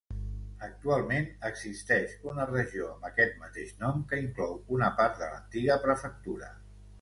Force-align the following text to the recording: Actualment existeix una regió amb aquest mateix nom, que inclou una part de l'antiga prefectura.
Actualment 0.67 1.27
existeix 1.49 2.15
una 2.31 2.47
regió 2.51 2.87
amb 2.93 3.05
aquest 3.11 3.37
mateix 3.43 3.75
nom, 3.83 4.01
que 4.13 4.23
inclou 4.23 4.57
una 4.79 4.91
part 5.03 5.21
de 5.21 5.31
l'antiga 5.35 5.79
prefectura. 5.87 6.51